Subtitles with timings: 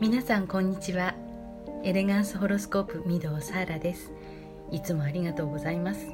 [0.00, 1.14] 皆さんこんにちは。
[1.84, 4.10] エレガンスホロスコープ御堂サーラです。
[4.70, 6.06] いつもありがとうございます。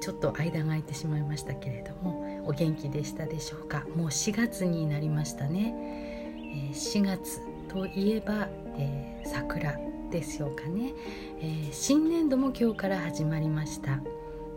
[0.00, 3.84] ちょっと間が空いてしまいましたけれどもお元気でしたでしょうか？
[3.96, 6.70] もう4月になりましたね。
[6.72, 9.76] 4月といえば、えー、桜
[10.12, 10.92] でしょうかね、
[11.40, 14.00] えー、新年度も今日から始まりました、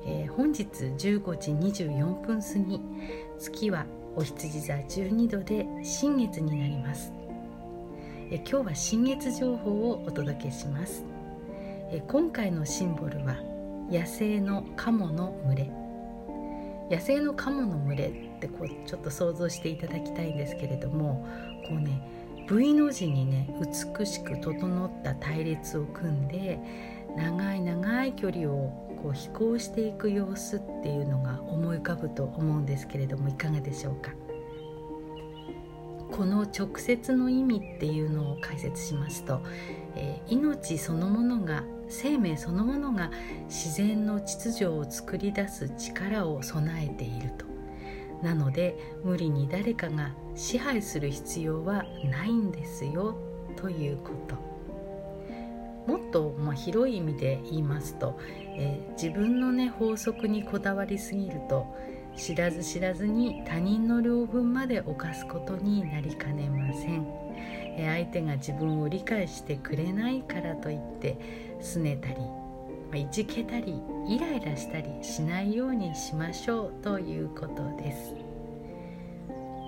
[0.05, 0.97] えー、本日15
[1.35, 2.79] 時24分過ぎ。
[3.39, 7.11] 月はお羊座12度で新月になります。
[8.33, 11.03] え今日は新月情報をお届けします。
[11.91, 13.35] え今回のシンボルは
[13.91, 15.71] 野生のカモの群れ。
[16.89, 21.27] 野生のカモの群れってこうちょっと想像していただきたいんですけれども
[21.67, 22.01] こうね
[22.49, 26.57] V の字にね美しく整った隊列を組んで
[27.17, 28.69] 長い長い距離を
[29.03, 34.11] こう飛行していく様子っていうのが思い浮かぶと思うんですけれどもいかがでしょうか？
[36.11, 39.41] この直接の意味っていうのを解説しますと、
[39.95, 43.11] えー、命そのものが生命そのものが
[43.47, 47.45] 自然の秩序を作り出す力を備えていると。
[48.21, 53.17] なので無理に誰かが支配する必要はないんですよ
[53.55, 54.35] ということ。
[55.87, 58.19] もっとまあ広い意味で言いますと、
[58.57, 61.65] えー、自分のね法則にこだわりすぎると
[62.15, 67.07] 知らず知らずに他人の領分まで犯すことになりかねません。
[67.77, 71.17] 相手が自分を理解してくれないからといって
[71.61, 72.15] 拗ねたり
[72.99, 78.15] いじけたりイライラしたりしないようにしましょうということです。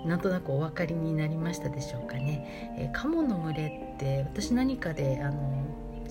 [0.04, 5.64] なんとなくお分かりになりましたでしょうかね、えカモの群れって私何かであの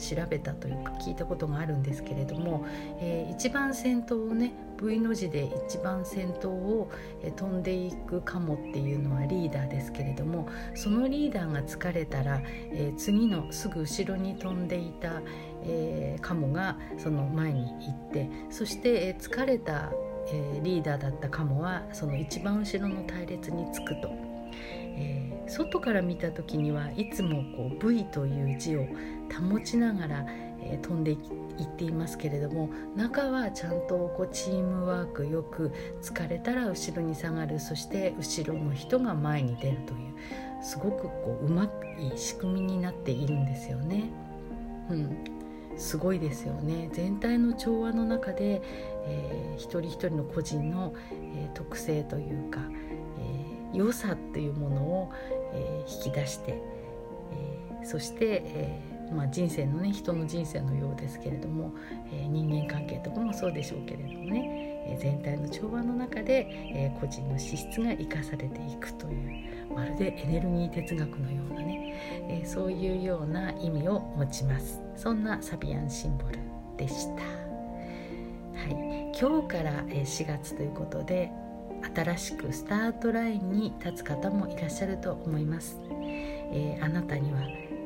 [0.04, 2.66] 調べたというか聞いたことがあるんですけれども、
[3.00, 4.52] えー、一番先頭をね
[4.82, 15.22] V の字で一番先頭を、え、飛んでいくカモっていうのはリーダーですけれどもそのリーダーが疲れたら、えー、次のすぐ後ろに飛んでいた、
[15.64, 19.92] えー、カモがその前に行ってそして、え、疲れた、
[20.28, 24.10] え、リーダーだったカモはその一番後ろの隊列につくと。
[24.96, 28.88] え、外から見た時にはいつもこう V という字を
[29.50, 30.26] 保ちながら、
[30.62, 35.72] え、飛んでいっていますけれども中はちゃんとこうチームワークよく
[36.02, 41.66] 疲れたら後ろに下がるそして後ろの人が前に出るというすごくこううま
[42.00, 44.10] い仕組みになっているんですよね。
[44.90, 45.18] うん、
[45.78, 48.62] すごいですよね全体の調和の中で、
[49.06, 50.94] えー、一人一人の個人の、
[51.36, 52.60] えー、特性というか、
[53.74, 55.12] 良さっていうものを、
[55.54, 56.62] え引き出して、
[57.32, 61.74] えそして、えまあ、人生のね人の人生のようですけれども、
[62.12, 76.40] えー、人間関係とかもそうでしょうけれどもね、えー、全体の調和の中で、えー、個人の資質が生かされていくというまるでエネルギー哲学のようなね、えそういうような意味を持ちますそんなサビアンシンボル
[76.78, 77.24] でした。
[78.56, 81.32] はい、今日から4月ということで
[81.96, 85.80] 新しくスタートラインに立つ方もいらっしゃると思います、
[86.52, 87.40] えー、あなたには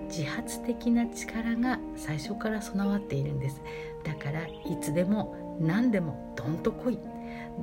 [0.08, 3.62] 自発的な力が最初から備わっているんです。
[4.03, 7.00] だからいつでも何でもどんと来い。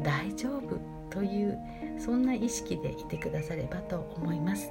[0.03, 0.79] 大丈夫
[1.11, 1.59] という
[1.99, 4.71] そんな意識でいてくださればと思います。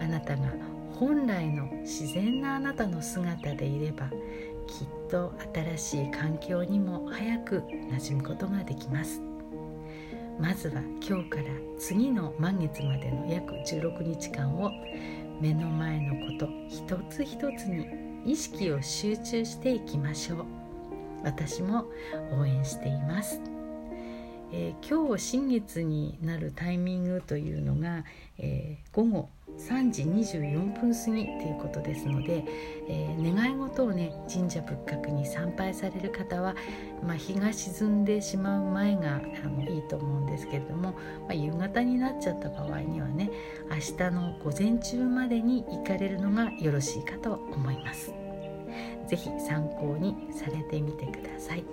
[0.00, 0.52] あなたが
[0.98, 4.08] 本来の自然なあなたの姿でいれば
[4.66, 9.33] きっと新しい環境にも早く馴染むことができます。
[10.38, 11.44] まずは今日から
[11.78, 14.70] 次の満月までの約16日間を
[15.40, 17.86] 目の前のこと一つ一つに
[18.24, 20.64] 意識を集中していきましょう。
[21.24, 21.86] 私も
[22.38, 23.40] 応援しています、
[24.52, 28.04] えー、今日新月になるタイミングというのが、
[28.38, 29.28] えー、午後
[29.58, 32.44] 3時24分過ぎということですので、
[32.88, 36.54] えー、願い事をね神社仏閣に参拝される方は、
[37.02, 40.96] まあ、日が沈んでしまう前があのいいと思うんですけれども、ま
[41.30, 43.30] あ、夕方になっちゃった場合にはね
[43.70, 48.12] 明日の午前中までに行かれるのがよろしいかと思います。
[49.06, 51.64] 是非参考にされてみてください。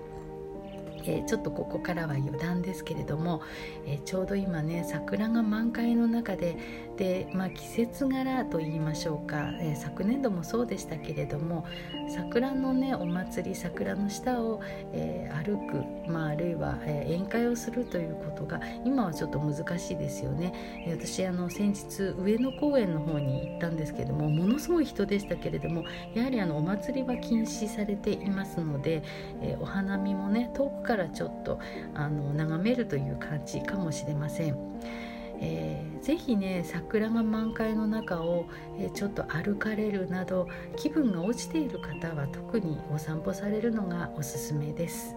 [1.04, 3.42] えー、ちょっとここからは余談ですけれども、
[3.86, 6.58] えー、ちょうど今ね桜が満開の中で
[7.02, 11.66] で、まあ、季節柄と言いましょうか、えー、昨年度もそうでしたけれども
[12.08, 14.62] 桜のねお祭り桜の下を、
[14.94, 20.54] え歩く、まあ、あるいは、え宴会をするということが今はちょっと難しいですよね。
[20.86, 29.02] え私あの先日上野公園の方に行ったんですけどもものすごい人でしたけれどもやはりあのお祭りは禁止されていますので、
[29.42, 31.60] えお花見もね遠くからちょっと
[31.96, 35.11] あの眺めるという感じかもしれません。
[35.42, 38.48] えーぜひね桜が満開の中を、
[38.80, 45.16] えちょっと歩かれるなど気分が落ちている方は特にお散歩されるのがおすすめです、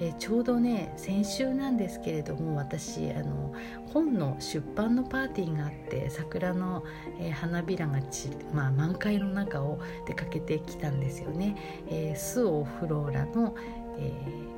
[0.00, 3.54] えちょうどね先週なんですけれども私あの
[3.92, 6.82] 本の出版のパーティーがあって桜の、
[7.20, 11.56] え花びらがち、まあ、満開の中を出かけてきたんですよね、
[11.88, 13.54] えー、スオフローラの、
[13.98, 14.53] え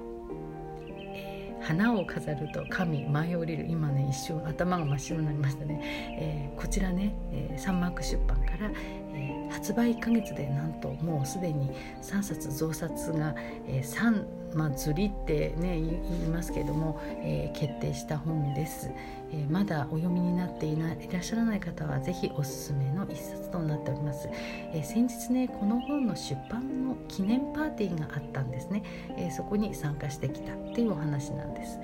[1.66, 3.66] 花を飾ると神舞い降りる。
[3.68, 5.80] 今ね一瞬頭が真っ白になりましたね、
[6.20, 8.70] えー、こちらね、えー、サンマーク出版から、
[9.14, 11.72] えー、発売1ヶ月でなんともうすでに
[12.02, 13.34] 3冊増刷が、
[13.66, 14.24] えー、3
[14.54, 18.90] まあ、ずりってね言いますけども、えー、決定した本です、
[19.32, 24.28] えー、まだお読みになっていないらっしゃらない方はぜひおすすめの一冊となっております、
[24.72, 28.82] えー、先日ねこの本の出版の記念パーティーがあったんですね、
[29.18, 31.78] えそこに参加してきたっていうお話なんです、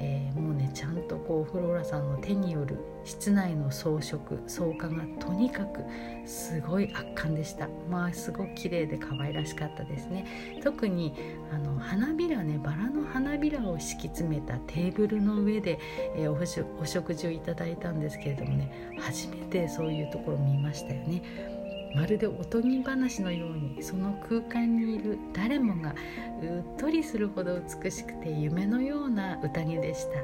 [0.00, 5.84] えー、もうねちゃんとこうフローラさんの手による室内の装飾装飾がとにかく
[6.26, 7.68] すごい圧巻でした。
[7.90, 10.26] まあすごく綺麗で可愛らしかったですね。
[10.62, 11.14] 特に
[11.52, 15.78] あの花びらねバラの花びらを敷き詰めたテーブルの上で、
[16.16, 21.63] えー、お食事をいただいたんですけれどもね初めてそういうところ見ましたよね。
[21.94, 25.94] まるでおとぎ話のようにその空間にいる誰もが
[26.42, 30.20] うっとりするほど美しくて夢のような宴でした。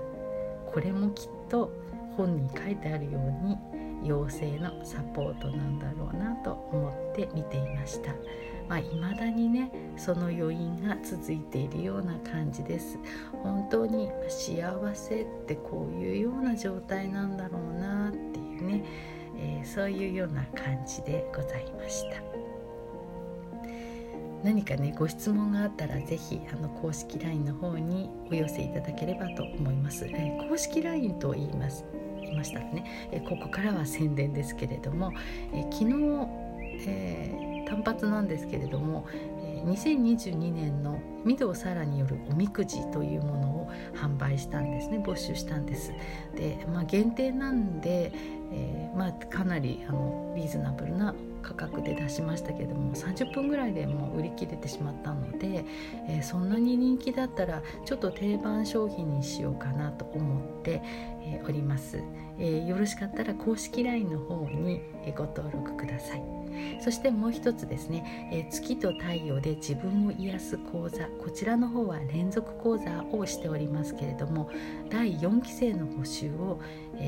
[0.72, 1.72] これもきっと
[2.16, 3.56] 本に書いてあるように
[4.04, 8.12] 妖精のサポートなんだろうなと思って見ていました。
[8.68, 12.98] まあ、未だにねその余韻が続いているような感じです。
[13.42, 18.84] 本当に幸せってこういうような状態なんだろうなっていうね
[19.40, 22.22] えー、そういうような感じでございました。
[24.42, 31.84] 何かねご質問があったら是非あの公式 LINE の方にお寄せいただければと思います、えー、公式 LINE と言います
[32.22, 35.12] 言いましたらね、えー、ここからは宣伝ですけれども、
[35.52, 36.28] え昨日、
[36.86, 39.06] え単発なんですけれども、
[39.64, 44.98] 2022年の御堂サラによるおみくじというものを販売したんですね。
[44.98, 45.92] 募集したんです。
[46.34, 48.12] で、まあ、限定なんで、
[48.52, 55.64] えー、まあ、かなりあのリーズナブルな価格で出しましたけども30分ぐらいでもう売り切れてしまったので、
[56.08, 60.82] えー、そんなに人気だったらちょっと定番商品にしようかなと思って、
[61.22, 61.98] え、おります、
[62.38, 64.80] よろしかったら公式 LINE の方に
[65.16, 66.22] ご登録ください。
[66.80, 71.06] そしてもう一つですね、月と太陽で自分を癒す講座。
[71.22, 74.50] こちらの方は連続講座をしておりますけれども
[74.90, 76.60] 第4期生の募集を、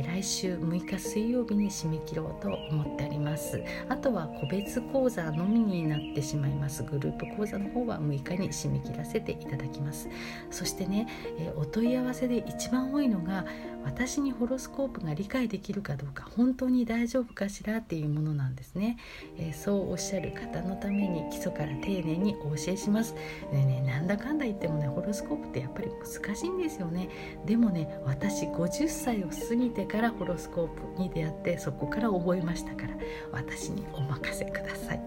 [0.07, 3.63] 来週6日水曜日に締め切ろうと思っております。
[3.89, 6.83] あとは個別講座のみになってしまいます。
[6.83, 10.09] グループ講座の方は6日に締め切らせていただきます。
[10.51, 11.09] そしてね、
[11.57, 13.45] お問い合わせで一番多いのが
[13.85, 18.99] 私にホロスコープが理解できるかどうか本当に大丈夫かしらっていうものなんですね、
[19.39, 23.15] えー、そうおっしゃる方のために基礎から丁寧にお教えします。
[23.53, 27.09] でねなんだかんだ言ってもねホロスコープってやっぱり難しいんですよね。
[27.47, 32.95] でもね私50歳を過ぎてからホロスコープに出会ってそこから覚えましたから
[33.33, 35.01] 私にお任せください、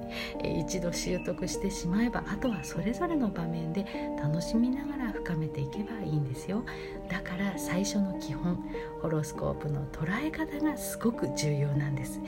[0.44, 3.86] えー、一度習得してしまえばあとはそれぞれの場面で
[4.22, 6.64] 楽しみながら深めていけばいいんですよ。
[7.10, 8.65] だから最初の基本
[9.02, 12.20] ホロスコープの捉え方がすごく重要なんです。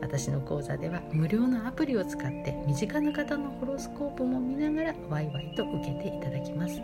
[0.00, 6.80] 私の講座では無料のアプリを使って身近な方のホロスコープも見ながらワイワイと受けていただきます。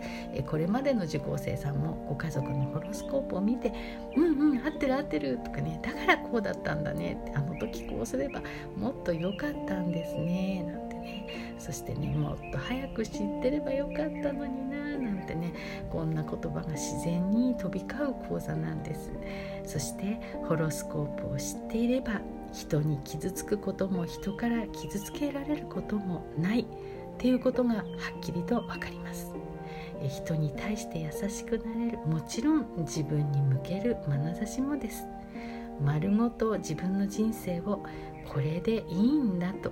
[0.47, 3.73] これまでの受講生さんもご家族のホロスコープを見て
[4.17, 8.41] 「うんうん合ってる合ってる」とかね「だからこうだったんだね」って「あの時こうすれば
[8.75, 11.55] もっと良かったんですね」なんてね。
[11.57, 14.84] そしてねもっと早く知ってればよかったのにな
[15.25, 15.53] なんてね
[15.91, 19.11] こんな言葉が自然に飛び交う講座なんです。
[19.65, 22.21] そしてホロスコープを知っていれば
[22.53, 26.61] 人に傷つくことも人から傷つけられることもない。
[26.61, 27.85] っていうことがはっ
[28.21, 29.33] きりと分かります。
[30.07, 31.97] 人に対して優しくなれる。
[31.99, 35.05] もちろん自分に向ける眼差しもです。
[35.81, 37.83] 丸ごと自分の人生を
[38.27, 39.71] これでいいんだと。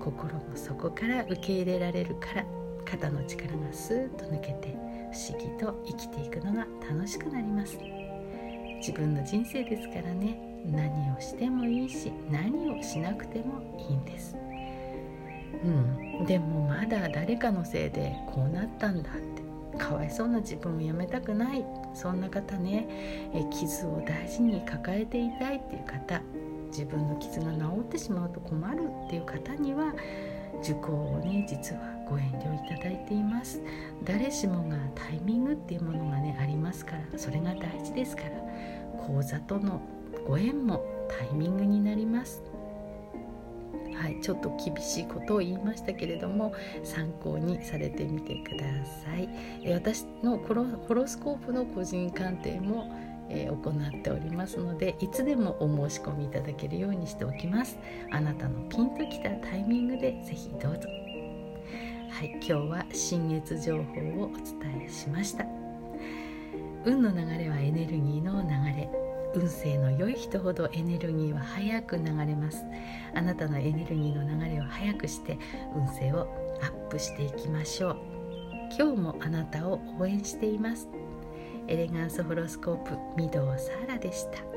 [0.00, 2.44] 心の底から受け入れられるから
[2.84, 4.76] 肩の力がスーッと抜けて
[5.14, 7.78] 思議と生きていくのが楽しくなります。
[8.78, 10.38] 自分の人生ですからね。
[10.66, 14.36] 何をしてもいいし何をしなくてもいいんです。
[15.62, 16.26] うん。
[16.26, 19.44] でもまだ誰かのせいでこうなったんだって。
[19.78, 21.64] かわいそうな自分をやめたくない。
[21.94, 22.86] そんな方ね。
[23.34, 26.20] え傷を大事に抱えていたいっていう方。
[26.74, 29.94] 自分の傷が治ってしまうと困るっていう方には
[30.60, 33.60] 受講をね実はご遠慮いただいています。
[34.04, 38.30] 誰しもがタイミングっていうものがねありますからそれが大事ですから
[39.06, 39.80] 講座との
[40.26, 42.42] ご縁もタイミングになります。
[43.94, 49.28] はい、ちょっと厳しいことを言いましたけれども参考にされてみてください。
[49.72, 50.54] 私のホ
[50.94, 52.92] ロスコープの個人鑑定も
[53.30, 57.78] え行っておりますのでいつでもお申し込みいただけるようにしておきます。
[58.10, 61.13] あなたのピンときたタイミングでぜひどうぞ。
[62.14, 65.44] はい今日は新月情報をお伝えしました。
[66.84, 68.88] 運の流れはエネルギーの流れ。
[69.34, 72.64] 運勢の良い人ほどエネルギーは早く流れます。
[73.16, 75.36] あなたのエネルギーの流れを早くして
[75.74, 76.28] 運勢を
[76.62, 77.96] アップしていきましょう。
[78.78, 80.88] 今日もあなたを応援しています。
[81.66, 84.53] エレガンスホロスコープ御堂サーラでした。